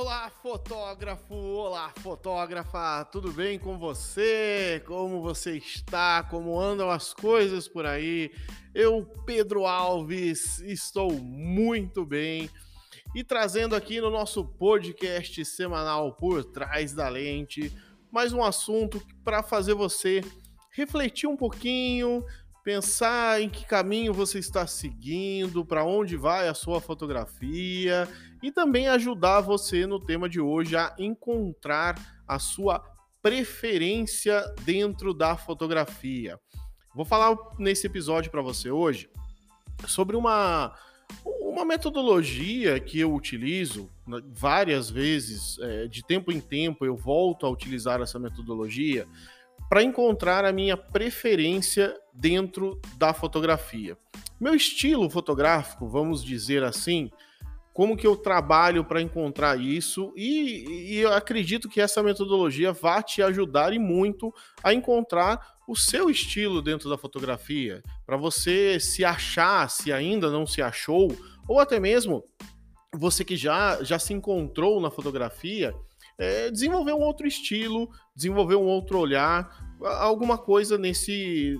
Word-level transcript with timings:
Olá, 0.00 0.30
fotógrafo! 0.30 1.34
Olá, 1.34 1.92
fotógrafa! 1.98 3.04
Tudo 3.06 3.32
bem 3.32 3.58
com 3.58 3.76
você? 3.76 4.80
Como 4.86 5.20
você 5.20 5.56
está? 5.56 6.22
Como 6.22 6.56
andam 6.56 6.88
as 6.88 7.12
coisas 7.12 7.66
por 7.66 7.84
aí? 7.84 8.30
Eu, 8.72 9.04
Pedro 9.26 9.66
Alves, 9.66 10.60
estou 10.60 11.10
muito 11.10 12.06
bem 12.06 12.48
e 13.12 13.24
trazendo 13.24 13.74
aqui 13.74 14.00
no 14.00 14.08
nosso 14.08 14.44
podcast 14.44 15.44
semanal 15.44 16.12
Por 16.12 16.44
Trás 16.44 16.92
da 16.92 17.08
Lente 17.08 17.76
mais 18.08 18.32
um 18.32 18.44
assunto 18.44 19.04
para 19.24 19.42
fazer 19.42 19.74
você 19.74 20.20
refletir 20.70 21.28
um 21.28 21.36
pouquinho, 21.36 22.24
pensar 22.68 23.40
em 23.40 23.48
que 23.48 23.64
caminho 23.64 24.12
você 24.12 24.38
está 24.38 24.66
seguindo, 24.66 25.64
para 25.64 25.86
onde 25.86 26.18
vai 26.18 26.48
a 26.48 26.52
sua 26.52 26.82
fotografia 26.82 28.06
e 28.42 28.52
também 28.52 28.88
ajudar 28.88 29.40
você 29.40 29.86
no 29.86 29.98
tema 29.98 30.28
de 30.28 30.38
hoje 30.38 30.76
a 30.76 30.94
encontrar 30.98 31.94
a 32.28 32.38
sua 32.38 32.84
preferência 33.22 34.44
dentro 34.66 35.14
da 35.14 35.34
fotografia. 35.34 36.38
Vou 36.94 37.06
falar 37.06 37.38
nesse 37.58 37.86
episódio 37.86 38.30
para 38.30 38.42
você 38.42 38.70
hoje 38.70 39.08
sobre 39.86 40.14
uma 40.14 40.76
uma 41.40 41.64
metodologia 41.64 42.78
que 42.78 43.00
eu 43.00 43.14
utilizo 43.14 43.88
né, 44.06 44.20
várias 44.26 44.90
vezes, 44.90 45.58
é, 45.60 45.86
de 45.86 46.04
tempo 46.04 46.30
em 46.30 46.38
tempo 46.38 46.84
eu 46.84 46.94
volto 46.94 47.46
a 47.46 47.48
utilizar 47.48 48.02
essa 48.02 48.18
metodologia 48.18 49.08
para 49.68 49.82
encontrar 49.82 50.44
a 50.44 50.52
minha 50.52 50.76
preferência 50.76 51.94
dentro 52.18 52.80
da 52.96 53.14
fotografia. 53.14 53.96
Meu 54.40 54.54
estilo 54.54 55.08
fotográfico, 55.08 55.88
vamos 55.88 56.24
dizer 56.24 56.64
assim, 56.64 57.10
como 57.72 57.96
que 57.96 58.06
eu 58.06 58.16
trabalho 58.16 58.84
para 58.84 59.00
encontrar 59.00 59.58
isso 59.60 60.12
e, 60.16 60.94
e, 60.94 60.96
eu 60.96 61.12
acredito 61.12 61.68
que 61.68 61.80
essa 61.80 62.02
metodologia 62.02 62.72
vai 62.72 63.02
te 63.04 63.22
ajudar 63.22 63.72
e 63.72 63.78
muito 63.78 64.34
a 64.64 64.74
encontrar 64.74 65.58
o 65.66 65.76
seu 65.76 66.10
estilo 66.10 66.60
dentro 66.60 66.90
da 66.90 66.98
fotografia, 66.98 67.82
para 68.04 68.16
você 68.16 68.80
se 68.80 69.04
achar, 69.04 69.70
se 69.70 69.92
ainda 69.92 70.30
não 70.30 70.44
se 70.44 70.60
achou, 70.60 71.08
ou 71.46 71.60
até 71.60 71.78
mesmo 71.78 72.24
você 72.92 73.24
que 73.24 73.36
já, 73.36 73.82
já 73.84 73.98
se 73.98 74.12
encontrou 74.12 74.80
na 74.80 74.90
fotografia 74.90 75.72
é, 76.18 76.50
desenvolver 76.50 76.94
um 76.94 77.00
outro 77.00 77.28
estilo, 77.28 77.88
desenvolver 78.16 78.56
um 78.56 78.66
outro 78.66 78.98
olhar, 78.98 79.68
alguma 79.80 80.36
coisa 80.36 80.76
nesse 80.76 81.56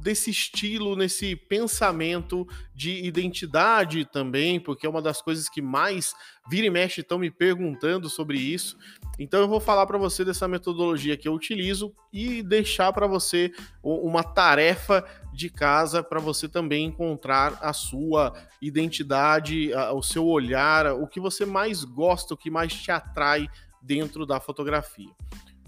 desse 0.00 0.30
estilo, 0.30 0.96
nesse 0.96 1.34
pensamento 1.34 2.46
de 2.74 3.04
identidade 3.04 4.04
também, 4.04 4.60
porque 4.60 4.86
é 4.86 4.90
uma 4.90 5.02
das 5.02 5.20
coisas 5.20 5.48
que 5.48 5.60
mais 5.60 6.14
vira 6.48 6.66
e 6.66 6.70
mexe 6.70 7.00
estão 7.00 7.18
me 7.18 7.30
perguntando 7.30 8.08
sobre 8.08 8.38
isso. 8.38 8.76
Então 9.18 9.40
eu 9.40 9.48
vou 9.48 9.60
falar 9.60 9.86
para 9.86 9.98
você 9.98 10.24
dessa 10.24 10.46
metodologia 10.46 11.16
que 11.16 11.28
eu 11.28 11.34
utilizo 11.34 11.92
e 12.12 12.42
deixar 12.42 12.92
para 12.92 13.06
você 13.06 13.52
uma 13.82 14.22
tarefa 14.22 15.04
de 15.32 15.50
casa 15.50 16.02
para 16.02 16.20
você 16.20 16.48
também 16.48 16.86
encontrar 16.86 17.58
a 17.60 17.72
sua 17.72 18.32
identidade, 18.62 19.70
o 19.94 20.02
seu 20.02 20.26
olhar, 20.26 20.94
o 20.94 21.06
que 21.06 21.20
você 21.20 21.44
mais 21.44 21.84
gosta, 21.84 22.34
o 22.34 22.36
que 22.36 22.50
mais 22.50 22.72
te 22.72 22.90
atrai 22.90 23.48
dentro 23.82 24.24
da 24.24 24.40
fotografia. 24.40 25.10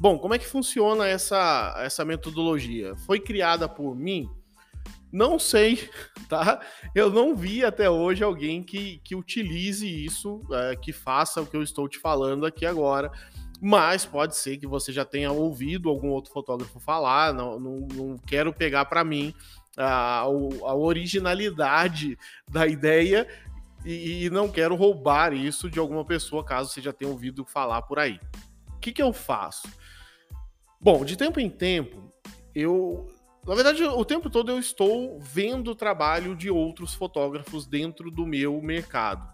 Bom, 0.00 0.18
como 0.18 0.32
é 0.32 0.38
que 0.38 0.46
funciona 0.46 1.06
essa, 1.06 1.74
essa 1.76 2.06
metodologia? 2.06 2.96
Foi 3.04 3.20
criada 3.20 3.68
por 3.68 3.94
mim? 3.94 4.30
Não 5.12 5.38
sei, 5.38 5.90
tá? 6.26 6.58
Eu 6.94 7.10
não 7.10 7.36
vi 7.36 7.62
até 7.62 7.90
hoje 7.90 8.24
alguém 8.24 8.62
que, 8.62 8.98
que 9.04 9.14
utilize 9.14 9.86
isso, 9.86 10.40
é, 10.52 10.74
que 10.74 10.90
faça 10.90 11.42
o 11.42 11.46
que 11.46 11.54
eu 11.54 11.62
estou 11.62 11.86
te 11.86 11.98
falando 11.98 12.47
aqui 12.47 12.64
agora. 12.64 13.12
Mas 13.60 14.06
pode 14.06 14.36
ser 14.36 14.56
que 14.56 14.66
você 14.66 14.91
já 14.91 15.04
tenha 15.04 15.32
ouvido 15.32 15.91
algum 15.91 16.08
outro 16.08 16.32
fotógrafo 16.32 16.80
falar. 16.80 17.34
Não, 17.34 17.60
não, 17.60 17.76
não 17.92 18.16
quero 18.16 18.54
pegar 18.54 18.86
para 18.86 19.04
mim 19.04 19.34
a, 19.76 20.20
a 20.20 20.75
originalidade 20.75 22.16
da 22.50 22.66
ideia 22.66 23.28
e, 23.84 24.25
e, 24.25 24.30
não 24.30 24.48
quero 24.48 24.75
roubar 24.76 25.34
isso 25.34 25.69
de 25.69 25.78
alguma 25.78 26.06
pessoa, 26.06 26.42
caso 26.42 26.70
você 26.70 26.80
já 26.80 26.92
tenha 26.92 27.10
ouvido 27.10 27.44
falar 27.44 27.82
por 27.82 27.98
aí. 27.98 28.19
O 28.75 28.78
que, 28.78 28.92
que 28.92 29.02
eu 29.02 29.12
faço? 29.12 29.69
Bom, 30.80 31.04
de 31.04 31.14
tempo 31.14 31.38
em 31.38 31.50
tempo, 31.50 32.10
eu. 32.54 33.06
Na 33.46 33.54
verdade, 33.54 33.82
o 33.84 34.04
tempo 34.04 34.30
todo 34.30 34.50
eu 34.50 34.58
estou 34.58 35.20
vendo 35.20 35.72
o 35.72 35.74
trabalho 35.74 36.34
de 36.34 36.50
outros 36.50 36.94
fotógrafos 36.94 37.66
dentro 37.66 38.10
do 38.10 38.26
meu 38.26 38.60
mercado, 38.62 39.26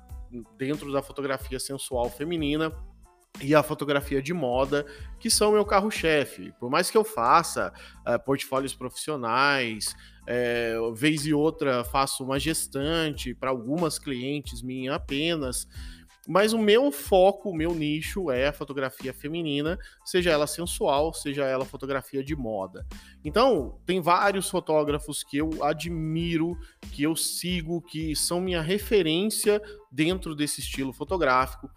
dentro 0.57 0.93
da 0.93 1.03
fotografia 1.03 1.59
sensual 1.61 2.11
feminina 2.11 2.73
e 3.41 3.55
a 3.55 3.63
fotografia 3.63 4.23
de 4.23 4.33
moda, 4.33 4.87
que 5.21 5.31
são 5.31 5.53
meu 5.53 5.65
carro-chefe. 5.65 6.53
Por 6.59 6.71
mais 6.71 6.91
que 6.91 6.97
eu 6.97 7.05
faça 7.05 7.73
uh, 8.07 8.25
portfólios 8.25 8.75
profissionais, 8.75 9.95
é, 10.27 10.75
vez 10.95 11.25
e 11.27 11.33
outra 11.33 11.85
faço 11.85 12.25
uma 12.25 12.39
gestante 12.39 13.35
para 13.35 13.51
algumas 13.51 13.99
clientes 13.99 14.63
minhas 14.63 14.95
apenas. 14.95 15.69
Mas 16.27 16.53
o 16.53 16.59
meu 16.59 16.91
foco, 16.91 17.51
o 17.51 17.55
meu 17.55 17.75
nicho 17.75 18.31
é 18.31 18.49
a 18.49 18.53
fotografia 18.53 19.15
feminina, 19.15 19.79
seja 20.05 20.31
ela 20.31 20.47
sensual, 20.47 21.13
seja 21.15 21.45
ela 21.45 21.65
fotografia 21.65 22.25
de 22.25 22.35
moda. 22.35 22.85
Então, 23.25 23.79
tem 23.87 24.01
vários 24.01 24.51
fotógrafos 24.51 25.23
que 25.23 25.37
eu 25.37 25.51
admiro, 25.63 26.59
que 26.93 27.03
eu 27.05 27.15
sigo, 27.15 27.81
que 27.81 28.17
são 28.17 28.41
minha 28.41 28.61
referência 28.61 29.63
dentro 29.91 30.35
desse 30.35 30.61
estilo 30.61 30.93
fotográfico. 30.93 31.71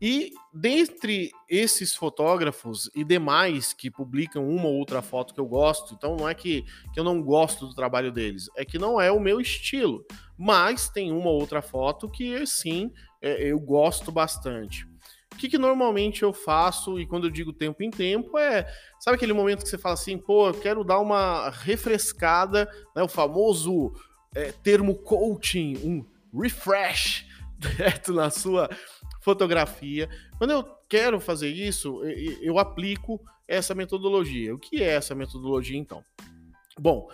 E 0.00 0.32
dentre 0.54 1.32
esses 1.48 1.94
fotógrafos 1.94 2.88
e 2.94 3.02
demais 3.02 3.72
que 3.72 3.90
publicam 3.90 4.48
uma 4.48 4.68
ou 4.68 4.74
outra 4.74 5.02
foto 5.02 5.34
que 5.34 5.40
eu 5.40 5.46
gosto, 5.46 5.92
então 5.92 6.14
não 6.14 6.28
é 6.28 6.34
que, 6.34 6.64
que 6.94 7.00
eu 7.00 7.04
não 7.04 7.20
gosto 7.20 7.66
do 7.66 7.74
trabalho 7.74 8.12
deles, 8.12 8.48
é 8.56 8.64
que 8.64 8.78
não 8.78 9.00
é 9.00 9.10
o 9.10 9.18
meu 9.18 9.40
estilo, 9.40 10.06
mas 10.36 10.88
tem 10.88 11.10
uma 11.10 11.30
ou 11.30 11.40
outra 11.40 11.60
foto 11.60 12.08
que 12.08 12.46
sim 12.46 12.92
é, 13.20 13.50
eu 13.50 13.58
gosto 13.58 14.10
bastante. 14.12 14.84
O 15.32 15.36
que, 15.36 15.48
que, 15.48 15.58
normalmente 15.58 16.22
eu 16.22 16.32
faço, 16.32 16.98
e 16.98 17.06
quando 17.06 17.26
eu 17.26 17.30
digo 17.30 17.52
tempo 17.52 17.82
em 17.82 17.90
tempo, 17.90 18.38
é. 18.38 18.66
Sabe 18.98 19.16
aquele 19.16 19.32
momento 19.32 19.62
que 19.62 19.68
você 19.68 19.78
fala 19.78 19.94
assim, 19.94 20.18
pô, 20.18 20.48
eu 20.48 20.54
quero 20.54 20.82
dar 20.82 20.98
uma 20.98 21.50
refrescada, 21.50 22.68
né, 22.94 23.02
o 23.02 23.08
famoso 23.08 23.92
é, 24.34 24.52
termo 24.52 24.96
coaching, 24.96 25.76
um 25.84 26.04
refresh, 26.40 27.26
direto 27.58 28.12
na 28.12 28.30
sua 28.30 28.68
fotografia. 29.20 30.08
Quando 30.38 30.50
eu 30.50 30.64
quero 30.88 31.20
fazer 31.20 31.50
isso, 31.50 32.02
eu 32.40 32.58
aplico 32.58 33.20
essa 33.46 33.74
metodologia. 33.74 34.54
O 34.54 34.58
que 34.58 34.82
é 34.82 34.94
essa 34.94 35.14
metodologia 35.14 35.78
então? 35.78 36.02
Bom, 36.78 37.08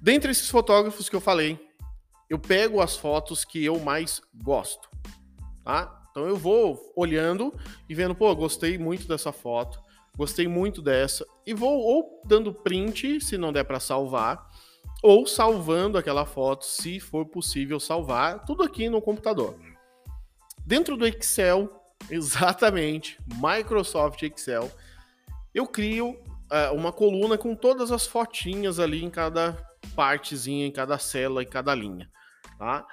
dentre 0.00 0.30
esses 0.30 0.48
fotógrafos 0.48 1.08
que 1.08 1.16
eu 1.16 1.20
falei, 1.20 1.58
eu 2.30 2.38
pego 2.38 2.80
as 2.80 2.96
fotos 2.96 3.44
que 3.44 3.62
eu 3.62 3.78
mais 3.78 4.22
gosto, 4.34 4.88
tá? 5.64 6.02
Então 6.10 6.26
eu 6.26 6.36
vou 6.36 6.92
olhando 6.94 7.54
e 7.88 7.94
vendo, 7.94 8.14
pô, 8.14 8.34
gostei 8.36 8.76
muito 8.76 9.08
dessa 9.08 9.32
foto, 9.32 9.80
gostei 10.16 10.46
muito 10.46 10.82
dessa 10.82 11.26
e 11.46 11.54
vou 11.54 11.80
ou 11.80 12.22
dando 12.24 12.52
print, 12.52 13.20
se 13.20 13.38
não 13.38 13.52
der 13.52 13.64
para 13.64 13.80
salvar, 13.80 14.50
ou 15.02 15.26
salvando 15.26 15.96
aquela 15.96 16.26
foto, 16.26 16.64
se 16.64 17.00
for 17.00 17.26
possível 17.26 17.80
salvar, 17.80 18.44
tudo 18.44 18.62
aqui 18.62 18.88
no 18.88 19.00
computador. 19.00 19.58
Dentro 20.64 20.96
do 20.96 21.06
Excel, 21.06 21.68
exatamente, 22.10 23.18
Microsoft 23.40 24.22
Excel, 24.22 24.70
eu 25.54 25.66
crio 25.66 26.10
uh, 26.10 26.74
uma 26.74 26.92
coluna 26.92 27.38
com 27.38 27.54
todas 27.54 27.90
as 27.90 28.06
fotinhas 28.06 28.78
ali 28.78 29.02
em 29.02 29.10
cada 29.10 29.56
partezinha, 29.96 30.66
em 30.66 30.70
cada 30.70 30.98
célula, 30.98 31.42
em 31.42 31.48
cada 31.48 31.74
linha, 31.74 32.10
tá? 32.58 32.86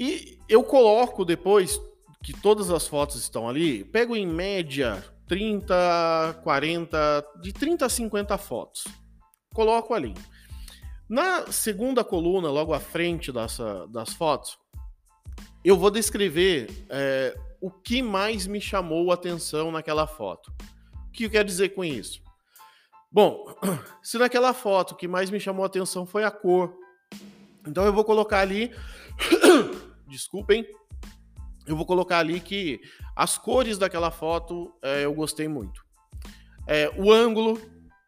E 0.00 0.38
eu 0.48 0.64
coloco 0.64 1.26
depois 1.26 1.78
que 2.24 2.32
todas 2.32 2.70
as 2.70 2.88
fotos 2.88 3.16
estão 3.16 3.46
ali, 3.46 3.84
pego 3.84 4.16
em 4.16 4.26
média 4.26 5.04
30, 5.28 6.40
40, 6.42 7.26
de 7.42 7.52
30 7.52 7.84
a 7.84 7.88
50 7.90 8.38
fotos. 8.38 8.84
Coloco 9.52 9.92
ali. 9.92 10.14
Na 11.06 11.52
segunda 11.52 12.02
coluna, 12.02 12.50
logo 12.50 12.72
à 12.72 12.80
frente 12.80 13.30
dessa, 13.30 13.86
das 13.88 14.14
fotos, 14.14 14.58
eu 15.62 15.76
vou 15.76 15.90
descrever 15.90 16.86
é, 16.88 17.38
o 17.60 17.70
que 17.70 18.00
mais 18.00 18.46
me 18.46 18.58
chamou 18.58 19.10
a 19.10 19.14
atenção 19.14 19.70
naquela 19.70 20.06
foto. 20.06 20.50
O 21.08 21.12
que 21.12 21.24
eu 21.24 21.30
quero 21.30 21.44
dizer 21.46 21.74
com 21.74 21.84
isso? 21.84 22.22
Bom, 23.12 23.54
se 24.02 24.16
naquela 24.16 24.54
foto 24.54 24.92
o 24.92 24.96
que 24.96 25.06
mais 25.06 25.28
me 25.28 25.38
chamou 25.38 25.62
a 25.62 25.66
atenção 25.66 26.06
foi 26.06 26.24
a 26.24 26.30
cor, 26.30 26.74
então 27.66 27.84
eu 27.84 27.92
vou 27.92 28.02
colocar 28.02 28.40
ali. 28.40 28.72
Desculpem. 30.10 30.66
Eu 31.66 31.76
vou 31.76 31.86
colocar 31.86 32.18
ali 32.18 32.40
que 32.40 32.80
as 33.14 33.38
cores 33.38 33.78
daquela 33.78 34.10
foto 34.10 34.74
é, 34.82 35.04
eu 35.04 35.14
gostei 35.14 35.46
muito. 35.46 35.84
É, 36.66 36.92
o 36.96 37.12
ângulo. 37.12 37.60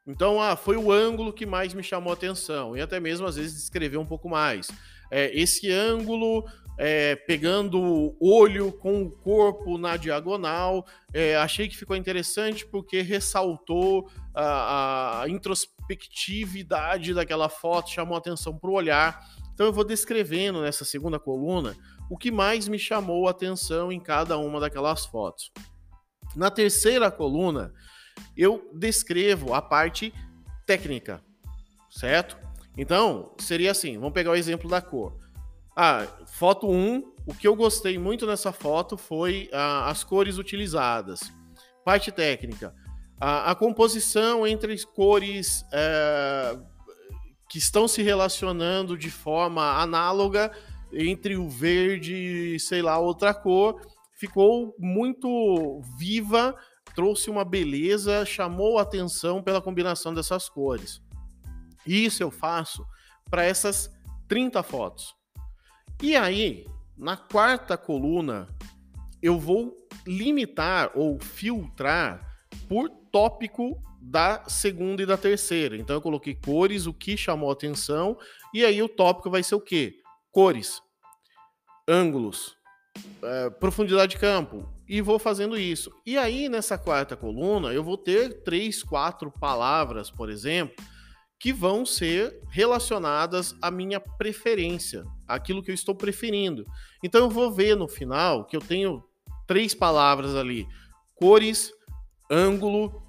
Então, 0.06 0.42
ah, 0.42 0.56
foi 0.56 0.76
o 0.76 0.90
ângulo 0.90 1.32
que 1.32 1.46
mais 1.46 1.72
me 1.72 1.82
chamou 1.82 2.10
a 2.10 2.14
atenção. 2.14 2.76
E 2.76 2.80
até 2.80 2.98
mesmo, 2.98 3.26
às 3.26 3.36
vezes, 3.36 3.54
descrever 3.54 3.98
um 3.98 4.06
pouco 4.06 4.28
mais 4.28 4.68
é, 5.12 5.30
esse 5.38 5.70
ângulo 5.70 6.44
é, 6.78 7.14
pegando 7.14 8.16
olho 8.18 8.72
com 8.72 9.02
o 9.02 9.10
corpo 9.10 9.76
na 9.76 9.96
diagonal. 9.96 10.86
É, 11.12 11.36
achei 11.36 11.68
que 11.68 11.76
ficou 11.76 11.94
interessante 11.94 12.66
porque 12.66 13.02
ressaltou 13.02 14.10
a, 14.34 15.22
a 15.22 15.28
introspectividade 15.28 17.12
daquela 17.14 17.48
foto, 17.48 17.90
chamou 17.90 18.16
atenção 18.16 18.56
para 18.56 18.70
o 18.70 18.74
olhar. 18.74 19.24
Então 19.52 19.66
eu 19.66 19.72
vou 19.72 19.84
descrevendo 19.84 20.62
nessa 20.62 20.84
segunda 20.84 21.18
coluna 21.18 21.76
o 22.10 22.16
que 22.16 22.30
mais 22.30 22.68
me 22.68 22.78
chamou 22.78 23.26
a 23.26 23.30
atenção 23.30 23.92
em 23.92 24.00
cada 24.00 24.36
uma 24.38 24.60
daquelas 24.60 25.06
fotos. 25.06 25.50
Na 26.34 26.50
terceira 26.50 27.10
coluna, 27.10 27.72
eu 28.36 28.70
descrevo 28.74 29.54
a 29.54 29.60
parte 29.60 30.12
técnica, 30.66 31.22
certo? 31.90 32.38
Então, 32.76 33.34
seria 33.38 33.70
assim, 33.70 33.98
vamos 33.98 34.14
pegar 34.14 34.30
o 34.30 34.36
exemplo 34.36 34.68
da 34.68 34.80
cor. 34.80 35.18
Ah, 35.76 36.06
foto 36.26 36.70
1, 36.70 37.12
o 37.26 37.34
que 37.34 37.46
eu 37.46 37.54
gostei 37.54 37.98
muito 37.98 38.26
nessa 38.26 38.52
foto 38.52 38.96
foi 38.96 39.48
ah, 39.52 39.90
as 39.90 40.02
cores 40.04 40.38
utilizadas. 40.38 41.20
Parte 41.84 42.10
técnica, 42.10 42.74
a, 43.20 43.50
a 43.50 43.54
composição 43.54 44.46
entre 44.46 44.76
cores 44.86 45.64
eh, 45.72 46.58
que 47.52 47.58
estão 47.58 47.86
se 47.86 48.00
relacionando 48.00 48.96
de 48.96 49.10
forma 49.10 49.78
análoga 49.78 50.50
entre 50.90 51.36
o 51.36 51.50
verde 51.50 52.54
e 52.54 52.58
sei 52.58 52.80
lá 52.80 52.98
outra 52.98 53.34
cor 53.34 53.78
ficou 54.16 54.74
muito 54.78 55.82
viva, 55.98 56.56
trouxe 56.94 57.28
uma 57.28 57.44
beleza, 57.44 58.24
chamou 58.24 58.78
atenção 58.78 59.42
pela 59.42 59.60
combinação 59.60 60.14
dessas 60.14 60.48
cores. 60.48 61.02
Isso 61.86 62.22
eu 62.22 62.30
faço 62.30 62.86
para 63.28 63.44
essas 63.44 63.94
30 64.28 64.62
fotos. 64.62 65.14
E 66.02 66.16
aí, 66.16 66.66
na 66.96 67.18
quarta 67.18 67.76
coluna, 67.76 68.48
eu 69.20 69.38
vou 69.38 69.76
limitar 70.06 70.90
ou 70.94 71.20
filtrar 71.20 72.34
por 72.66 72.88
tópico 72.88 73.78
da 74.04 74.42
segunda 74.48 75.02
e 75.02 75.06
da 75.06 75.16
terceira. 75.16 75.76
Então 75.76 75.94
eu 75.94 76.02
coloquei 76.02 76.34
cores, 76.34 76.86
o 76.86 76.92
que 76.92 77.16
chamou 77.16 77.50
atenção, 77.52 78.18
e 78.52 78.64
aí 78.64 78.82
o 78.82 78.88
tópico 78.88 79.30
vai 79.30 79.44
ser 79.44 79.54
o 79.54 79.60
quê? 79.60 79.94
Cores, 80.32 80.82
ângulos, 81.88 82.56
é, 83.22 83.50
profundidade 83.50 84.12
de 84.12 84.18
campo, 84.18 84.68
e 84.88 85.00
vou 85.00 85.20
fazendo 85.20 85.56
isso. 85.56 85.92
E 86.04 86.18
aí 86.18 86.48
nessa 86.48 86.76
quarta 86.76 87.16
coluna 87.16 87.72
eu 87.72 87.84
vou 87.84 87.96
ter 87.96 88.42
três, 88.42 88.82
quatro 88.82 89.30
palavras, 89.30 90.10
por 90.10 90.28
exemplo, 90.28 90.74
que 91.38 91.52
vão 91.52 91.86
ser 91.86 92.40
relacionadas 92.50 93.54
à 93.62 93.70
minha 93.70 94.00
preferência, 94.00 95.04
aquilo 95.28 95.62
que 95.62 95.70
eu 95.70 95.74
estou 95.74 95.94
preferindo. 95.94 96.66
Então 97.04 97.22
eu 97.22 97.30
vou 97.30 97.52
ver 97.52 97.76
no 97.76 97.86
final 97.86 98.44
que 98.44 98.56
eu 98.56 98.60
tenho 98.60 99.02
três 99.46 99.74
palavras 99.74 100.34
ali: 100.34 100.66
cores, 101.14 101.72
ângulo 102.28 103.00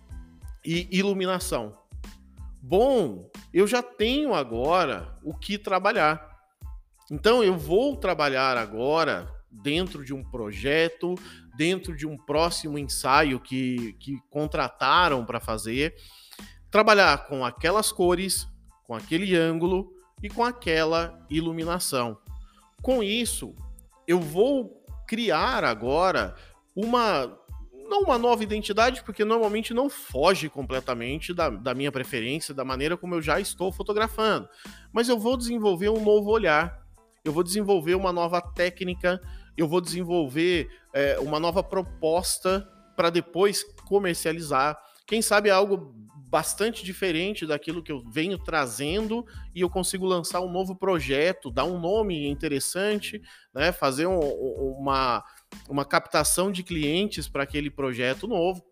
e 0.66 0.88
iluminação. 0.92 1.78
Bom, 2.62 3.30
eu 3.54 3.68
já 3.68 3.84
tenho 3.84 4.34
agora 4.34 5.18
o 5.24 5.34
que 5.34 5.58
trabalhar. 5.58 6.34
Então 7.12 7.44
eu 7.44 7.58
vou 7.58 7.98
trabalhar 7.98 8.58
agora 8.58 9.30
dentro 9.52 10.04
de 10.04 10.14
um 10.14 10.24
projeto, 10.24 11.16
dentro 11.56 11.96
de 11.96 12.08
um 12.08 12.18
próximo 12.18 12.78
ensaio 12.78 13.40
que, 13.40 13.94
que 14.00 14.18
contrataram 14.30 15.26
para 15.26 15.40
fazer, 15.40 15.96
trabalhar 16.72 17.28
com 17.28 17.46
aquelas 17.46 17.92
cores, 17.92 18.48
com 18.84 18.96
aquele 18.96 19.36
ângulo 19.36 19.94
e 20.22 20.30
com 20.30 20.44
aquela 20.44 21.24
iluminação. 21.30 22.18
Com 22.82 23.04
isso, 23.04 23.56
eu 24.08 24.20
vou 24.20 24.84
criar 25.08 25.64
agora 25.64 26.36
uma 26.76 27.38
não 27.94 28.02
uma 28.02 28.18
nova 28.18 28.42
identidade, 28.42 29.04
porque 29.04 29.24
normalmente 29.24 29.72
não 29.72 29.88
foge 29.88 30.50
completamente 30.50 31.32
da, 31.32 31.52
da 31.52 31.76
minha 31.76 31.92
preferência, 31.92 32.52
da 32.52 32.66
maneira 32.66 32.98
como 32.98 33.14
eu 33.14 33.22
já 33.22 33.40
estou 33.40 33.72
fotografando. 33.72 34.50
Mas 34.92 35.08
eu 35.10 35.20
vou 35.20 35.38
desenvolver 35.38 35.90
um 35.90 36.04
novo 36.04 36.32
olhar, 36.32 36.82
eu 37.24 37.32
vou 37.32 37.44
desenvolver 37.44 37.94
uma 37.94 38.12
nova 38.12 38.42
técnica, 38.42 39.22
eu 39.56 39.68
vou 39.68 39.80
desenvolver 39.80 40.68
é, 40.92 41.20
uma 41.20 41.40
nova 41.40 41.62
proposta 41.62 42.68
para 42.96 43.12
depois 43.12 43.64
comercializar. 43.86 44.76
Quem 45.06 45.22
sabe 45.22 45.52
algo 45.52 45.94
bastante 46.34 46.84
diferente 46.84 47.46
daquilo 47.46 47.84
que 47.84 47.92
eu 47.92 48.04
venho 48.10 48.40
trazendo 48.40 49.24
e 49.54 49.62
eu 49.62 49.70
consigo 49.70 50.04
lançar 50.04 50.42
um 50.42 50.52
novo 50.52 50.76
projeto, 50.76 51.52
dar 51.52 51.66
um 51.66 51.80
nome 51.80 52.28
interessante, 52.28 53.22
né, 53.54 53.72
fazer 53.72 54.08
um, 54.08 54.20
uma 54.20 55.24
uma 55.68 55.86
captação 55.86 56.52
de 56.52 56.64
clientes 56.64 57.28
para 57.28 57.44
aquele 57.44 57.70
projeto 57.70 58.28
novo. 58.28 58.64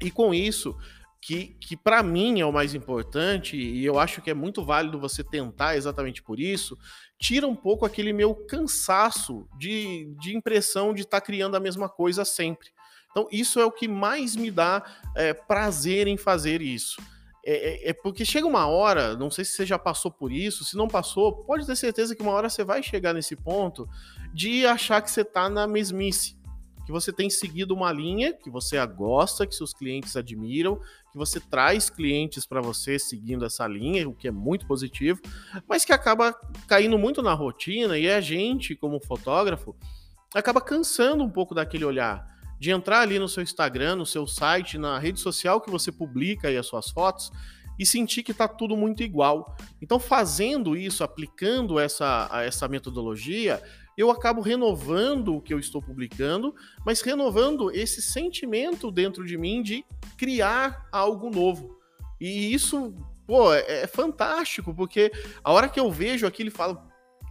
E 0.00 0.10
com 0.10 0.34
isso, 0.34 0.76
que, 1.20 1.56
que 1.60 1.76
para 1.76 2.02
mim 2.02 2.40
é 2.40 2.46
o 2.46 2.52
mais 2.52 2.74
importante, 2.74 3.56
e 3.56 3.84
eu 3.84 3.98
acho 3.98 4.20
que 4.20 4.30
é 4.30 4.34
muito 4.34 4.64
válido 4.64 4.98
você 4.98 5.22
tentar 5.22 5.76
exatamente 5.76 6.20
por 6.22 6.40
isso, 6.40 6.76
tira 7.18 7.46
um 7.46 7.54
pouco 7.54 7.86
aquele 7.86 8.12
meu 8.12 8.34
cansaço 8.34 9.46
de, 9.56 10.12
de 10.18 10.36
impressão 10.36 10.92
de 10.92 11.02
estar 11.02 11.20
tá 11.20 11.26
criando 11.26 11.56
a 11.56 11.60
mesma 11.60 11.88
coisa 11.88 12.24
sempre. 12.24 12.68
Então, 13.12 13.28
isso 13.30 13.60
é 13.60 13.64
o 13.64 13.70
que 13.70 13.86
mais 13.86 14.34
me 14.34 14.50
dá 14.50 14.82
é, 15.14 15.32
prazer 15.32 16.08
em 16.08 16.16
fazer 16.16 16.60
isso. 16.60 17.00
É, 17.44 17.52
é, 17.52 17.90
é, 17.90 17.92
porque 17.92 18.24
chega 18.24 18.46
uma 18.46 18.66
hora, 18.66 19.16
não 19.16 19.30
sei 19.30 19.44
se 19.44 19.52
você 19.52 19.66
já 19.66 19.78
passou 19.78 20.10
por 20.10 20.32
isso, 20.32 20.64
se 20.64 20.76
não 20.76 20.88
passou, 20.88 21.44
pode 21.44 21.66
ter 21.66 21.76
certeza 21.76 22.16
que 22.16 22.22
uma 22.22 22.32
hora 22.32 22.48
você 22.48 22.64
vai 22.64 22.82
chegar 22.82 23.12
nesse 23.12 23.36
ponto 23.36 23.88
de 24.32 24.66
achar 24.66 25.00
que 25.02 25.10
você 25.10 25.22
está 25.22 25.48
na 25.48 25.66
mesmice, 25.66 26.36
que 26.84 26.92
você 26.92 27.12
tem 27.12 27.30
seguido 27.30 27.74
uma 27.74 27.92
linha 27.92 28.32
que 28.32 28.50
você 28.50 28.84
gosta, 28.86 29.46
que 29.46 29.54
seus 29.54 29.72
clientes 29.72 30.16
admiram, 30.16 30.80
que 31.10 31.18
você 31.18 31.38
traz 31.38 31.90
clientes 31.90 32.46
para 32.46 32.60
você 32.60 32.98
seguindo 32.98 33.44
essa 33.44 33.66
linha, 33.66 34.08
o 34.08 34.14
que 34.14 34.28
é 34.28 34.32
muito 34.32 34.66
positivo, 34.66 35.20
mas 35.68 35.84
que 35.84 35.92
acaba 35.92 36.34
caindo 36.66 36.98
muito 36.98 37.22
na 37.22 37.34
rotina 37.34 37.98
e 37.98 38.10
a 38.10 38.20
gente, 38.20 38.74
como 38.74 39.00
fotógrafo, 39.00 39.76
acaba 40.34 40.60
cansando 40.60 41.22
um 41.22 41.30
pouco 41.30 41.54
daquele 41.54 41.84
olhar 41.84 42.32
de 42.58 42.70
entrar 42.70 43.00
ali 43.00 43.18
no 43.18 43.28
seu 43.28 43.42
Instagram, 43.42 43.96
no 43.96 44.06
seu 44.06 44.24
site, 44.24 44.78
na 44.78 44.96
rede 44.96 45.18
social 45.18 45.60
que 45.60 45.68
você 45.68 45.90
publica 45.90 46.46
aí 46.46 46.56
as 46.56 46.66
suas 46.66 46.90
fotos 46.90 47.32
e 47.76 47.84
sentir 47.84 48.22
que 48.22 48.30
está 48.30 48.46
tudo 48.46 48.76
muito 48.76 49.02
igual. 49.02 49.56
Então, 49.80 49.98
fazendo 49.98 50.76
isso, 50.76 51.02
aplicando 51.02 51.80
essa, 51.80 52.30
essa 52.44 52.68
metodologia, 52.68 53.60
eu 53.96 54.10
acabo 54.10 54.40
renovando 54.40 55.34
o 55.34 55.40
que 55.40 55.52
eu 55.52 55.58
estou 55.58 55.82
publicando, 55.82 56.54
mas 56.84 57.00
renovando 57.00 57.70
esse 57.70 58.00
sentimento 58.00 58.90
dentro 58.90 59.24
de 59.24 59.36
mim 59.36 59.62
de 59.62 59.84
criar 60.16 60.88
algo 60.90 61.30
novo. 61.30 61.78
E 62.20 62.52
isso, 62.52 62.94
pô, 63.26 63.52
é, 63.52 63.82
é 63.82 63.86
fantástico, 63.86 64.74
porque 64.74 65.10
a 65.42 65.52
hora 65.52 65.68
que 65.68 65.80
eu 65.80 65.90
vejo 65.90 66.26
aquilo 66.26 66.48
e 66.48 66.52
falo, 66.52 66.80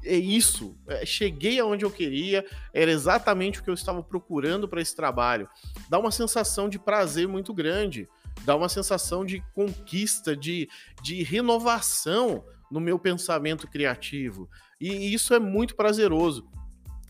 é 0.04 0.16
isso. 0.16 0.78
É, 0.88 1.06
cheguei 1.06 1.60
aonde 1.60 1.86
eu 1.86 1.92
queria, 1.92 2.46
era 2.74 2.92
exatamente 2.92 3.60
o 3.60 3.64
que 3.64 3.70
eu 3.70 3.74
estava 3.74 4.02
procurando 4.02 4.68
para 4.68 4.82
esse 4.82 4.96
trabalho. 4.96 5.48
Dá 5.90 6.00
uma 6.00 6.12
sensação 6.12 6.68
de 6.68 6.80
prazer 6.80 7.28
muito 7.28 7.54
grande, 7.54 8.08
dá 8.44 8.56
uma 8.56 8.70
sensação 8.70 9.26
de 9.26 9.42
conquista, 9.54 10.36
de, 10.36 10.68
de 11.02 11.24
renovação 11.24 12.44
no 12.72 12.80
meu 12.80 12.98
pensamento 12.98 13.68
criativo. 13.68 14.50
E 14.82 15.14
isso 15.14 15.34
é 15.34 15.40
muito 15.40 15.76
prazeroso. 15.76 16.50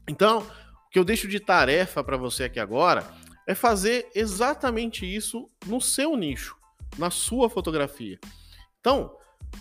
Então, 0.07 0.39
o 0.39 0.89
que 0.91 0.99
eu 0.99 1.05
deixo 1.05 1.27
de 1.27 1.39
tarefa 1.39 2.03
para 2.03 2.17
você 2.17 2.43
aqui 2.43 2.59
agora 2.59 3.03
é 3.47 3.55
fazer 3.55 4.09
exatamente 4.13 5.05
isso 5.05 5.49
no 5.65 5.81
seu 5.81 6.15
nicho, 6.15 6.55
na 6.97 7.09
sua 7.09 7.49
fotografia. 7.49 8.19
Então, 8.79 9.15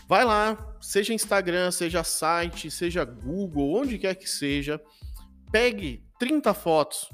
Vai 0.06 0.24
lá, 0.24 0.76
seja 0.80 1.14
Instagram, 1.14 1.70
seja 1.70 2.02
site, 2.02 2.70
seja 2.70 3.04
Google, 3.04 3.74
onde 3.74 3.98
quer 3.98 4.14
que 4.14 4.28
seja, 4.28 4.80
pegue 5.50 6.04
30 6.18 6.52
fotos. 6.54 7.08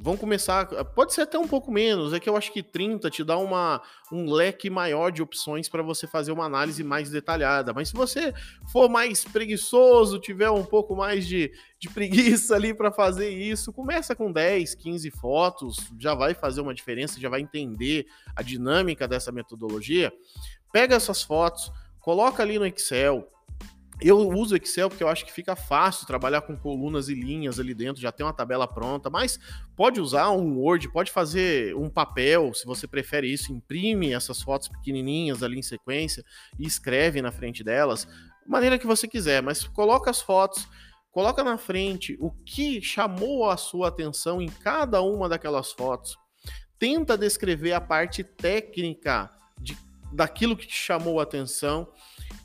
Vão 0.00 0.16
começar, 0.16 0.66
pode 0.94 1.12
ser 1.12 1.22
até 1.22 1.38
um 1.38 1.46
pouco 1.46 1.72
menos, 1.72 2.12
é 2.12 2.20
que 2.20 2.28
eu 2.28 2.36
acho 2.36 2.52
que 2.52 2.62
30 2.62 3.10
te 3.10 3.24
dá 3.24 3.36
uma, 3.36 3.82
um 4.12 4.30
leque 4.30 4.70
maior 4.70 5.10
de 5.10 5.22
opções 5.22 5.68
para 5.68 5.82
você 5.82 6.06
fazer 6.06 6.30
uma 6.30 6.44
análise 6.44 6.84
mais 6.84 7.10
detalhada. 7.10 7.72
Mas 7.74 7.88
se 7.88 7.94
você 7.94 8.32
for 8.72 8.88
mais 8.88 9.24
preguiçoso, 9.24 10.18
tiver 10.18 10.50
um 10.50 10.64
pouco 10.64 10.94
mais 10.94 11.26
de, 11.26 11.52
de 11.78 11.88
preguiça 11.90 12.54
ali 12.54 12.72
para 12.72 12.92
fazer 12.92 13.30
isso, 13.30 13.72
começa 13.72 14.14
com 14.14 14.30
10, 14.30 14.74
15 14.76 15.10
fotos, 15.10 15.76
já 15.98 16.14
vai 16.14 16.34
fazer 16.34 16.60
uma 16.60 16.74
diferença, 16.74 17.20
já 17.20 17.28
vai 17.28 17.40
entender 17.40 18.06
a 18.36 18.42
dinâmica 18.42 19.08
dessa 19.08 19.32
metodologia. 19.32 20.12
Pega 20.72 20.94
essas 20.94 21.22
fotos, 21.22 21.72
Coloca 22.08 22.42
ali 22.42 22.58
no 22.58 22.64
Excel. 22.64 23.28
Eu 24.00 24.28
uso 24.28 24.56
Excel 24.56 24.88
porque 24.88 25.02
eu 25.02 25.08
acho 25.08 25.24
que 25.24 25.32
fica 25.32 25.56
fácil 25.56 26.06
trabalhar 26.06 26.42
com 26.42 26.56
colunas 26.56 27.08
e 27.08 27.14
linhas 27.14 27.58
ali 27.58 27.74
dentro, 27.74 28.00
já 28.00 28.12
tem 28.12 28.24
uma 28.24 28.32
tabela 28.32 28.66
pronta, 28.66 29.10
mas 29.10 29.40
pode 29.74 30.00
usar 30.00 30.30
um 30.30 30.56
Word, 30.58 30.88
pode 30.90 31.10
fazer 31.10 31.74
um 31.74 31.90
papel, 31.90 32.54
se 32.54 32.64
você 32.64 32.86
prefere 32.86 33.32
isso, 33.32 33.52
imprime 33.52 34.12
essas 34.12 34.40
fotos 34.40 34.68
pequenininhas 34.68 35.42
ali 35.42 35.58
em 35.58 35.62
sequência 35.62 36.24
e 36.56 36.64
escreve 36.64 37.20
na 37.20 37.32
frente 37.32 37.64
delas, 37.64 38.06
maneira 38.46 38.78
que 38.78 38.86
você 38.86 39.08
quiser, 39.08 39.42
mas 39.42 39.64
coloca 39.64 40.10
as 40.10 40.20
fotos, 40.20 40.68
coloca 41.10 41.42
na 41.42 41.58
frente 41.58 42.16
o 42.20 42.30
que 42.30 42.80
chamou 42.80 43.50
a 43.50 43.56
sua 43.56 43.88
atenção 43.88 44.40
em 44.40 44.48
cada 44.48 45.02
uma 45.02 45.28
daquelas 45.28 45.72
fotos. 45.72 46.16
Tenta 46.78 47.18
descrever 47.18 47.72
a 47.72 47.80
parte 47.80 48.22
técnica 48.22 49.28
de, 49.60 49.76
daquilo 50.12 50.56
que 50.56 50.66
te 50.66 50.76
chamou 50.76 51.18
a 51.18 51.24
atenção. 51.24 51.88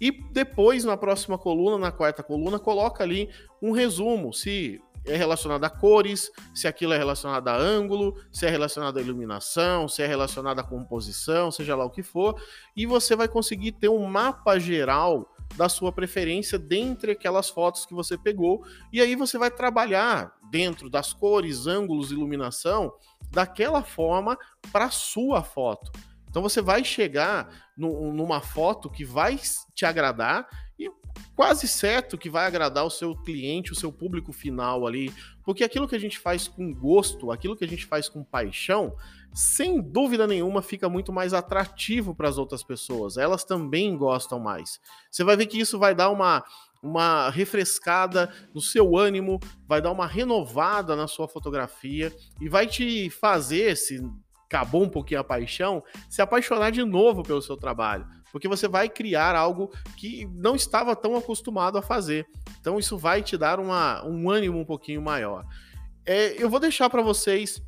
E 0.03 0.11
depois, 0.11 0.83
na 0.83 0.97
próxima 0.97 1.37
coluna, 1.37 1.77
na 1.77 1.89
quarta 1.89 2.21
coluna, 2.21 2.59
coloca 2.59 3.01
ali 3.01 3.29
um 3.61 3.71
resumo. 3.71 4.33
Se 4.33 4.81
é 5.05 5.15
relacionado 5.15 5.63
a 5.63 5.69
cores, 5.69 6.29
se 6.53 6.67
aquilo 6.67 6.91
é 6.91 6.97
relacionado 6.97 7.47
a 7.47 7.55
ângulo, 7.55 8.13
se 8.29 8.45
é 8.45 8.49
relacionado 8.49 8.97
à 8.97 9.01
iluminação, 9.01 9.87
se 9.87 10.03
é 10.03 10.05
relacionado 10.05 10.59
à 10.59 10.63
composição, 10.63 11.51
seja 11.51 11.73
lá 11.73 11.85
o 11.85 11.89
que 11.89 12.03
for, 12.03 12.35
e 12.75 12.85
você 12.85 13.15
vai 13.15 13.29
conseguir 13.29 13.71
ter 13.71 13.87
um 13.87 14.05
mapa 14.05 14.59
geral 14.59 15.33
da 15.55 15.69
sua 15.69 15.89
preferência 15.89 16.59
dentre 16.59 17.13
aquelas 17.13 17.49
fotos 17.49 17.85
que 17.85 17.93
você 17.93 18.17
pegou, 18.17 18.61
e 18.91 18.99
aí 18.99 19.15
você 19.15 19.37
vai 19.37 19.49
trabalhar 19.49 20.33
dentro 20.51 20.89
das 20.89 21.13
cores, 21.13 21.65
ângulos, 21.65 22.11
iluminação 22.11 22.91
daquela 23.31 23.83
forma 23.83 24.37
para 24.69 24.89
sua 24.89 25.41
foto. 25.41 25.93
Então 26.33 26.41
você 26.41 26.63
vai 26.63 26.83
chegar 26.83 27.47
no, 27.77 28.11
numa 28.11 28.41
foto 28.41 28.89
que 28.89 29.05
vai 29.05 29.39
te 29.75 29.85
agradar 29.85 30.49
e 30.79 30.89
quase 31.35 31.67
certo 31.67 32.17
que 32.17 32.27
vai 32.27 32.47
agradar 32.47 32.83
o 32.83 32.89
seu 32.89 33.15
cliente, 33.15 33.71
o 33.71 33.75
seu 33.75 33.91
público 33.93 34.33
final 34.33 34.87
ali, 34.87 35.13
porque 35.45 35.63
aquilo 35.63 35.87
que 35.87 35.93
a 35.93 35.99
gente 35.99 36.17
faz 36.17 36.47
com 36.47 36.73
gosto, 36.73 37.31
aquilo 37.31 37.55
que 37.55 37.63
a 37.63 37.67
gente 37.67 37.85
faz 37.85 38.09
com 38.09 38.23
paixão, 38.23 38.95
sem 39.31 39.79
dúvida 39.79 40.25
nenhuma 40.25 40.63
fica 40.63 40.89
muito 40.89 41.13
mais 41.13 41.35
atrativo 41.35 42.15
para 42.15 42.29
as 42.29 42.39
outras 42.39 42.63
pessoas. 42.63 43.15
Elas 43.15 43.43
também 43.43 43.95
gostam 43.95 44.39
mais. 44.39 44.79
Você 45.11 45.23
vai 45.23 45.37
ver 45.37 45.45
que 45.45 45.59
isso 45.59 45.77
vai 45.77 45.93
dar 45.93 46.09
uma 46.09 46.43
uma 46.81 47.29
refrescada 47.29 48.29
no 48.53 48.59
seu 48.59 48.97
ânimo, 48.97 49.39
vai 49.65 49.81
dar 49.81 49.91
uma 49.91 50.05
renovada 50.05 50.97
na 50.97 51.07
sua 51.07 51.29
fotografia 51.29 52.11
e 52.41 52.49
vai 52.49 52.67
te 52.67 53.09
fazer, 53.09 53.77
se 53.77 54.01
acabou 54.53 54.83
um 54.83 54.89
pouquinho 54.89 55.19
a 55.19 55.23
paixão, 55.23 55.83
se 56.09 56.21
apaixonar 56.21 56.71
de 56.71 56.83
novo 56.83 57.23
pelo 57.23 57.41
seu 57.41 57.57
trabalho 57.57 58.05
porque 58.33 58.47
você 58.47 58.67
vai 58.67 58.89
criar 58.89 59.35
algo 59.35 59.71
que 59.95 60.27
não 60.33 60.55
estava 60.55 60.95
tão 60.95 61.15
acostumado 61.15 61.77
a 61.77 61.83
fazer. 61.83 62.25
Então 62.59 62.79
isso 62.79 62.97
vai 62.97 63.21
te 63.21 63.37
dar 63.37 63.59
uma, 63.59 64.03
um 64.03 64.27
ânimo 64.27 64.59
um 64.59 64.65
pouquinho 64.65 65.03
maior. 65.03 65.45
É, 66.03 66.41
eu 66.43 66.49
vou 66.49 66.59
deixar 66.59 66.89
para 66.89 67.03
vocês 67.03 67.61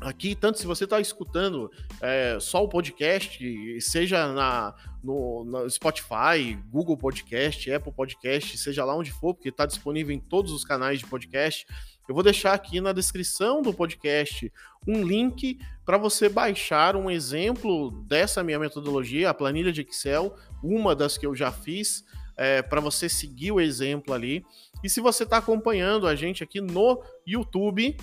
aqui, 0.00 0.34
tanto 0.34 0.58
se 0.58 0.66
você 0.66 0.84
está 0.84 1.00
escutando 1.00 1.70
é, 2.00 2.38
só 2.40 2.62
o 2.62 2.68
podcast, 2.68 3.80
seja 3.80 4.32
na, 4.32 4.74
no, 5.02 5.44
no, 5.44 5.70
Spotify, 5.70 6.58
Google 6.70 6.96
Podcast, 6.96 7.72
Apple 7.72 7.92
Podcast, 7.92 8.58
seja 8.58 8.84
lá 8.84 8.94
onde 8.94 9.12
for, 9.12 9.34
porque 9.34 9.48
está 9.48 9.66
disponível 9.66 10.14
em 10.14 10.20
todos 10.20 10.52
os 10.52 10.64
canais 10.64 10.98
de 10.98 11.06
podcast. 11.06 11.66
Eu 12.06 12.14
vou 12.14 12.22
deixar 12.22 12.52
aqui 12.52 12.80
na 12.80 12.92
descrição 12.92 13.62
do 13.62 13.72
podcast 13.72 14.52
um 14.86 15.02
link 15.02 15.58
para 15.86 15.96
você 15.96 16.28
baixar 16.28 16.96
um 16.96 17.10
exemplo 17.10 17.90
dessa 18.06 18.42
minha 18.42 18.58
metodologia, 18.58 19.30
a 19.30 19.34
planilha 19.34 19.72
de 19.72 19.80
Excel, 19.80 20.36
uma 20.62 20.94
das 20.94 21.16
que 21.16 21.26
eu 21.26 21.34
já 21.34 21.50
fiz, 21.50 22.04
é, 22.36 22.60
para 22.60 22.80
você 22.80 23.08
seguir 23.08 23.52
o 23.52 23.60
exemplo 23.60 24.12
ali. 24.12 24.44
E 24.84 24.90
se 24.90 25.00
você 25.00 25.22
está 25.22 25.38
acompanhando 25.38 26.06
a 26.06 26.14
gente 26.14 26.44
aqui 26.44 26.60
no 26.60 27.02
YouTube, 27.26 27.96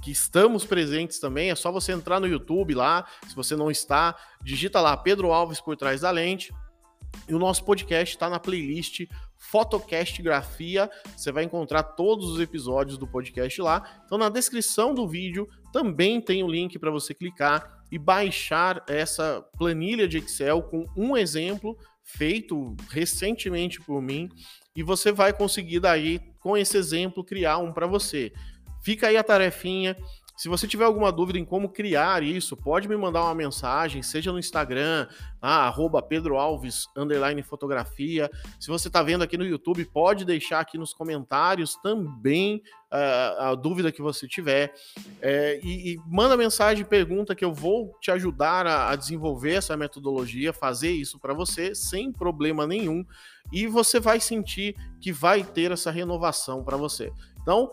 que 0.00 0.10
estamos 0.10 0.64
presentes 0.64 1.18
também, 1.18 1.50
é 1.50 1.54
só 1.54 1.70
você 1.70 1.92
entrar 1.92 2.18
no 2.18 2.26
YouTube 2.26 2.74
lá. 2.74 3.06
Se 3.28 3.36
você 3.36 3.54
não 3.54 3.70
está, 3.70 4.16
digita 4.42 4.80
lá 4.80 4.96
Pedro 4.96 5.30
Alves 5.30 5.60
por 5.60 5.76
trás 5.76 6.00
da 6.00 6.10
lente. 6.10 6.54
E 7.28 7.34
o 7.34 7.38
nosso 7.38 7.62
podcast 7.66 8.14
está 8.14 8.30
na 8.30 8.40
playlist 8.40 9.06
Fotocast 9.36 10.22
Grafia. 10.22 10.90
Você 11.14 11.30
vai 11.30 11.44
encontrar 11.44 11.82
todos 11.82 12.30
os 12.30 12.40
episódios 12.40 12.96
do 12.96 13.06
podcast 13.06 13.60
lá. 13.60 14.02
Então, 14.06 14.16
na 14.16 14.30
descrição 14.30 14.94
do 14.94 15.06
vídeo 15.06 15.46
também 15.70 16.18
tem 16.18 16.42
o 16.42 16.48
link 16.48 16.78
para 16.78 16.90
você 16.90 17.12
clicar 17.12 17.84
e 17.92 17.98
baixar 17.98 18.82
essa 18.88 19.46
planilha 19.58 20.08
de 20.08 20.16
Excel 20.16 20.62
com 20.62 20.86
um 20.96 21.14
exemplo 21.14 21.76
feito 22.02 22.74
recentemente 22.88 23.82
por 23.82 24.00
mim. 24.00 24.30
E 24.76 24.82
você 24.82 25.10
vai 25.10 25.32
conseguir 25.32 25.80
daí, 25.80 26.20
com 26.38 26.56
esse 26.56 26.76
exemplo, 26.76 27.24
criar 27.24 27.58
um 27.58 27.72
para 27.72 27.86
você. 27.86 28.32
Fica 28.82 29.08
aí 29.08 29.16
a 29.16 29.24
tarefinha. 29.24 29.96
Se 30.36 30.48
você 30.48 30.68
tiver 30.68 30.84
alguma 30.84 31.10
dúvida 31.10 31.38
em 31.38 31.44
como 31.44 31.70
criar 31.70 32.22
isso, 32.22 32.54
pode 32.56 32.86
me 32.86 32.96
mandar 32.96 33.22
uma 33.22 33.34
mensagem, 33.34 34.02
seja 34.02 34.30
no 34.30 34.38
Instagram, 34.38 35.08
arroba 35.40 36.02
Pedro 36.02 36.36
Alves, 36.36 36.86
underline 36.94 37.42
fotografia. 37.42 38.30
Se 38.60 38.68
você 38.68 38.88
está 38.88 39.02
vendo 39.02 39.24
aqui 39.24 39.38
no 39.38 39.46
YouTube, 39.46 39.84
pode 39.86 40.26
deixar 40.26 40.60
aqui 40.60 40.76
nos 40.76 40.92
comentários 40.92 41.76
também 41.76 42.62
uh, 42.92 43.40
a 43.40 43.54
dúvida 43.54 43.90
que 43.90 44.02
você 44.02 44.28
tiver. 44.28 44.74
É, 45.22 45.58
e, 45.62 45.94
e, 45.94 45.98
manda 46.06 46.36
mensagem, 46.36 46.84
pergunta 46.84 47.34
que 47.34 47.44
eu 47.44 47.54
vou 47.54 47.96
te 48.00 48.10
ajudar 48.10 48.66
a, 48.66 48.90
a 48.90 48.96
desenvolver 48.96 49.54
essa 49.54 49.74
metodologia, 49.74 50.52
fazer 50.52 50.90
isso 50.90 51.18
para 51.18 51.32
você 51.32 51.74
sem 51.74 52.12
problema 52.12 52.66
nenhum. 52.66 53.04
E 53.50 53.66
você 53.66 53.98
vai 53.98 54.20
sentir 54.20 54.76
que 55.00 55.12
vai 55.12 55.42
ter 55.42 55.70
essa 55.70 55.90
renovação 55.90 56.62
para 56.62 56.76
você. 56.76 57.10
Então, 57.40 57.70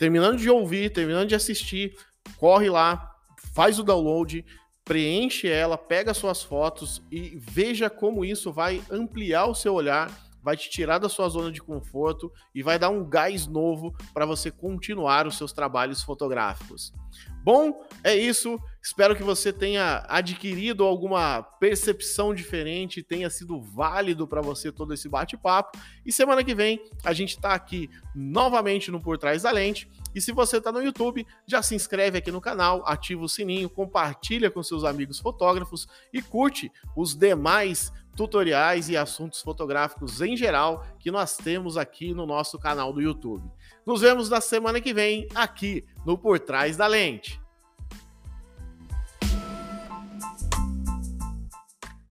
terminando 0.00 0.38
de 0.38 0.48
ouvir, 0.48 0.90
terminando 0.90 1.28
de 1.28 1.34
assistir, 1.34 1.94
corre 2.38 2.70
lá, 2.70 3.14
faz 3.52 3.78
o 3.78 3.82
download, 3.82 4.42
preenche 4.82 5.46
ela, 5.46 5.76
pega 5.76 6.14
suas 6.14 6.42
fotos 6.42 7.02
e 7.12 7.38
veja 7.38 7.90
como 7.90 8.24
isso 8.24 8.50
vai 8.50 8.82
ampliar 8.90 9.44
o 9.44 9.54
seu 9.54 9.74
olhar, 9.74 10.10
vai 10.42 10.56
te 10.56 10.70
tirar 10.70 10.96
da 10.96 11.10
sua 11.10 11.28
zona 11.28 11.52
de 11.52 11.60
conforto 11.60 12.32
e 12.54 12.62
vai 12.62 12.78
dar 12.78 12.88
um 12.88 13.06
gás 13.06 13.46
novo 13.46 13.94
para 14.14 14.24
você 14.24 14.50
continuar 14.50 15.26
os 15.26 15.36
seus 15.36 15.52
trabalhos 15.52 16.02
fotográficos. 16.02 16.94
Bom, 17.42 17.84
é 18.04 18.14
isso. 18.14 18.58
Espero 18.82 19.14
que 19.14 19.22
você 19.22 19.52
tenha 19.52 20.04
adquirido 20.08 20.84
alguma 20.84 21.42
percepção 21.42 22.34
diferente, 22.34 23.02
tenha 23.02 23.28
sido 23.28 23.60
válido 23.60 24.26
para 24.26 24.40
você 24.40 24.72
todo 24.72 24.94
esse 24.94 25.08
bate-papo. 25.08 25.78
E 26.04 26.12
semana 26.12 26.42
que 26.42 26.54
vem 26.54 26.80
a 27.04 27.12
gente 27.12 27.30
está 27.30 27.52
aqui 27.52 27.90
novamente 28.14 28.90
no 28.90 29.00
Por 29.00 29.18
Trás 29.18 29.42
da 29.42 29.50
Lente. 29.50 29.88
E 30.14 30.20
se 30.20 30.32
você 30.32 30.58
está 30.58 30.72
no 30.72 30.82
YouTube, 30.82 31.26
já 31.46 31.62
se 31.62 31.74
inscreve 31.74 32.18
aqui 32.18 32.30
no 32.30 32.40
canal, 32.40 32.82
ativa 32.86 33.22
o 33.22 33.28
sininho, 33.28 33.70
compartilha 33.70 34.50
com 34.50 34.62
seus 34.62 34.84
amigos 34.84 35.18
fotógrafos 35.18 35.88
e 36.12 36.20
curte 36.20 36.70
os 36.96 37.14
demais 37.14 37.92
tutoriais 38.16 38.88
e 38.88 38.96
assuntos 38.96 39.40
fotográficos 39.40 40.20
em 40.20 40.36
geral 40.36 40.84
que 40.98 41.10
nós 41.10 41.36
temos 41.36 41.76
aqui 41.76 42.12
no 42.12 42.26
nosso 42.26 42.58
canal 42.58 42.92
do 42.92 43.00
YouTube. 43.00 43.50
Nos 43.86 44.00
vemos 44.00 44.28
na 44.28 44.40
semana 44.40 44.80
que 44.80 44.92
vem 44.92 45.28
aqui 45.34 45.86
no 46.04 46.18
Por 46.18 46.38
Trás 46.38 46.76
da 46.76 46.86
Lente. 46.86 47.40